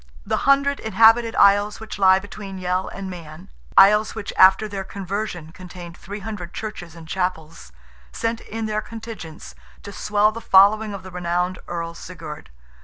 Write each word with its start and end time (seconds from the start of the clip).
The 0.25 0.49
hundred 0.49 0.79
inhabited 0.79 1.35
isles 1.35 1.79
which 1.79 1.99
lie 1.99 2.17
between 2.17 2.57
Yell 2.57 2.87
and 2.87 3.07
Man,—isles 3.07 4.15
which 4.15 4.33
after 4.35 4.67
their 4.67 4.83
conversion 4.83 5.51
contained 5.51 5.95
"three 5.95 6.21
hundred 6.21 6.55
churches 6.55 6.95
and 6.95 7.07
chapels"—sent 7.07 8.41
in 8.41 8.65
their 8.65 8.81
contingents, 8.81 9.53
to 9.83 9.91
swell 9.93 10.31
the 10.31 10.41
following 10.41 10.95
of 10.95 11.03
the 11.03 11.11
renowned 11.11 11.59
Earl 11.67 11.93
Sigurd. 11.93 12.49